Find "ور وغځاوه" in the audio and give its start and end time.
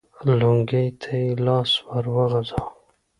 1.87-2.69